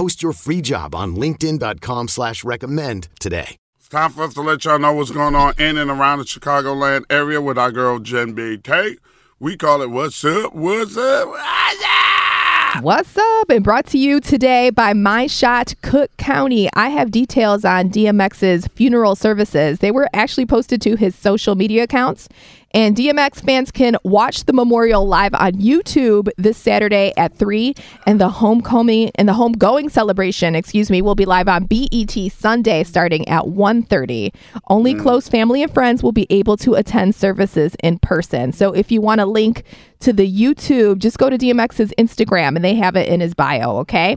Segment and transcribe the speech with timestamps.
[0.00, 3.56] Post your free job on linkedin.com slash recommend today.
[3.76, 6.24] It's time for us to let y'all know what's going on in and around the
[6.24, 8.56] Chicagoland area with our girl Jen B.
[8.56, 8.98] Tate.
[9.38, 12.82] We call it What's Up, What's Up, What's Up?
[12.82, 13.50] What's up?
[13.50, 16.70] And brought to you today by My Shot Cook County.
[16.74, 19.80] I have details on DMX's funeral services.
[19.80, 22.26] They were actually posted to his social media accounts.
[22.72, 27.74] And DMX fans can watch the memorial live on YouTube this Saturday at 3.
[28.06, 32.84] And the homecoming and the homegoing celebration, excuse me, will be live on BET Sunday
[32.84, 34.32] starting at 1.30.
[34.68, 35.00] Only hmm.
[35.00, 38.52] close family and friends will be able to attend services in person.
[38.52, 39.64] So if you want a link
[40.00, 43.78] to the YouTube, just go to DMX's Instagram and they have it in his bio,
[43.78, 44.16] okay?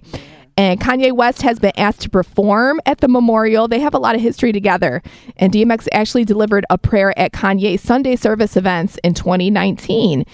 [0.55, 3.67] And Kanye West has been asked to perform at the memorial.
[3.67, 5.01] They have a lot of history together.
[5.37, 10.25] And DMX actually delivered a prayer at Kanye's Sunday service events in 2019.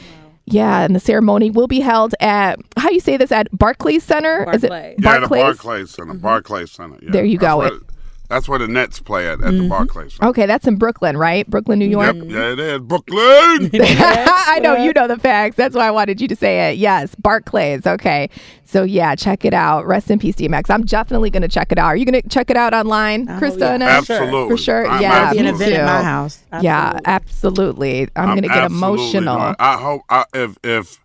[0.46, 4.52] Yeah, and the ceremony will be held at how you say this at Barclays Center?
[4.52, 4.96] Is it Barclays.
[5.00, 6.14] Yeah, the Barclays Center.
[6.16, 6.98] Barclays Center.
[7.02, 7.12] Yeah.
[7.12, 7.58] There you That's go.
[7.60, 7.72] Where,
[8.30, 9.70] that's where the Nets play at, at the mm-hmm.
[9.70, 10.30] Barclays Center.
[10.30, 11.50] Okay, that's in Brooklyn, right?
[11.50, 12.16] Brooklyn, New York.
[12.16, 12.80] Yep, yeah, it is.
[12.80, 13.72] Brooklyn!
[13.74, 15.56] I know you know the facts.
[15.56, 16.78] That's why I wanted you to say it.
[16.78, 17.88] Yes, Barclays.
[17.88, 18.30] Okay.
[18.66, 19.88] So yeah, check it out.
[19.88, 20.70] Rest in peace, DMX.
[20.70, 21.88] I'm definitely going to check it out.
[21.88, 23.62] Are you going to check it out online, Oh, Krista?
[23.62, 23.74] yeah.
[23.74, 24.10] and us?
[24.10, 24.56] Absolutely.
[24.56, 24.88] For sure.
[24.88, 25.32] I'm yeah.
[25.32, 26.44] Be an me event at my house.
[26.62, 28.02] Yeah, Absolutely.
[28.04, 28.10] absolutely.
[28.16, 29.38] I'm, going to get emotional.
[29.38, 31.00] going- I hope I, if if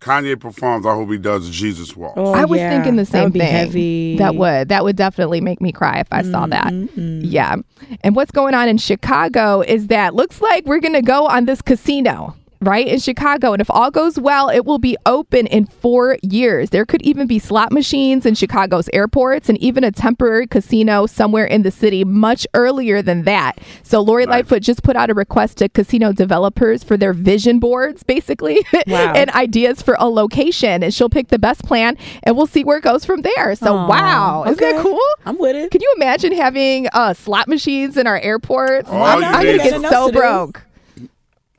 [0.00, 2.14] Kanye performs, I hope he does Jesus walk.
[2.16, 2.70] Oh, I was yeah.
[2.70, 3.50] thinking the That same would be thing.
[3.50, 4.16] heavy.
[4.16, 6.68] That would that would definitely make me cry if I saw that.
[6.72, 7.20] Mm-hmm.
[7.22, 7.56] Yeah.
[8.02, 11.44] And what's going on in Chicago is that looks like we're going to go on
[11.44, 12.34] this casino.
[12.62, 13.52] Right in Chicago.
[13.54, 16.68] And if all goes well, it will be open in four years.
[16.70, 21.46] There could even be slot machines in Chicago's airports and even a temporary casino somewhere
[21.46, 23.58] in the city much earlier than that.
[23.82, 28.02] So Lori Lightfoot just put out a request to casino developers for their vision boards,
[28.02, 29.14] basically, Wow.
[29.14, 30.82] and ideas for a location.
[30.82, 33.54] And she'll pick the best plan and we'll see where it goes from there.
[33.56, 34.44] So, Aw, wow.
[34.44, 35.00] Isn't that cool?
[35.24, 35.70] I'm with it.
[35.70, 38.86] Can you imagine having uh, slot machines in our airports?
[38.92, 40.62] Oh, I'm, I'm gonna get so broke.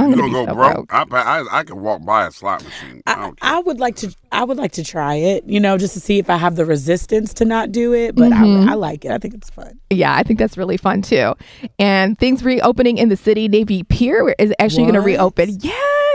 [0.02, 0.88] I'm You gonna gonna go so broke?
[0.90, 1.14] broke.
[1.14, 3.02] I, I I can walk by a slot machine.
[3.08, 3.56] I I.
[3.58, 4.16] I would like to.
[4.32, 5.44] I would like to try it.
[5.46, 8.16] You know, just to see if I have the resistance to not do it.
[8.16, 8.70] But Mm-hmm.
[8.70, 9.12] I, I like it.
[9.12, 9.80] I think it's fun.
[9.90, 11.34] Yeah, I think that's really fun too.
[11.80, 13.48] And things reopening in the city.
[13.48, 15.50] Navy Pier is actually going to reopen.
[15.50, 15.60] reopen.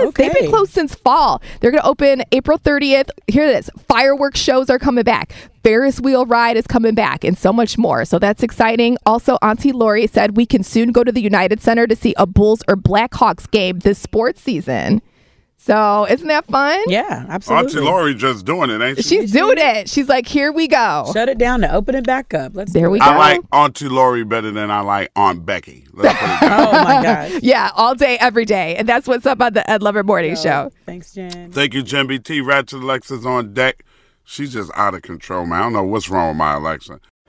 [0.00, 1.42] Yes, they've been closed since fall.
[1.60, 3.08] They're going to open April 30th.
[3.26, 5.32] Hear this: fireworks shows are coming back.
[5.62, 8.04] Ferris wheel ride is coming back, and so much more.
[8.04, 8.96] So that's exciting.
[9.04, 12.26] Also, Auntie Lori said we can soon go to the United Center to see a
[12.26, 15.02] Bulls or Blackhawks game this sports season.
[15.58, 16.80] So isn't that fun?
[16.86, 17.72] Yeah, absolutely.
[17.72, 19.02] Auntie Lori just doing it, ain't she?
[19.02, 19.88] She's doing it.
[19.88, 21.10] She's like, here we go.
[21.12, 22.52] Shut it down to open it back up.
[22.54, 22.72] Let's.
[22.72, 23.04] There do we go.
[23.04, 25.84] I like Auntie Lori better than I like Aunt Becky.
[25.92, 26.68] Let's put it that.
[26.68, 27.32] Oh my gosh.
[27.42, 28.76] Yeah, all day, every day.
[28.76, 30.70] And that's what's up on the Ed Lover Morning Show.
[30.84, 31.50] Thanks, Jen.
[31.50, 32.40] Thank you, Jim BT.
[32.42, 33.84] Ratchet Alexa's on deck.
[34.24, 35.58] She's just out of control, man.
[35.58, 37.00] I don't know what's wrong with my Alexa.